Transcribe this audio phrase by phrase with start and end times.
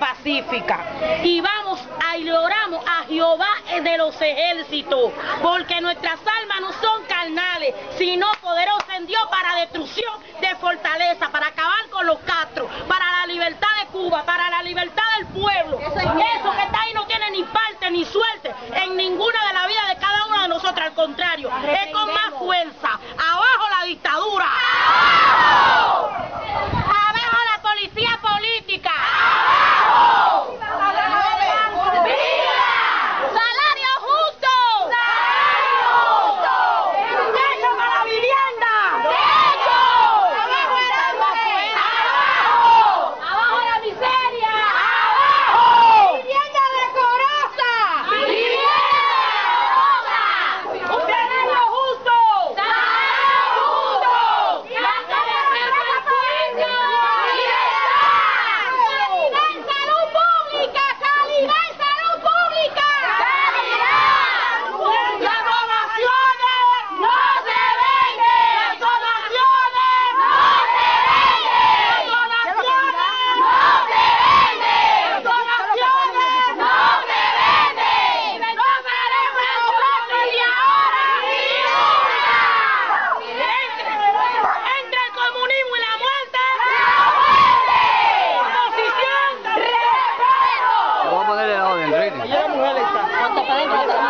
[0.00, 0.80] pacífica.
[1.22, 1.78] Y vamos
[2.08, 3.48] a y a Jehová
[3.82, 5.12] de los ejércitos,
[5.42, 11.48] porque nuestras almas no son carnales, sino poderosas en Dios para destrucción de fortaleza, para
[11.48, 14.24] acabar con los castros, para la libertad de Cuba,
[93.70, 94.09] Thank you.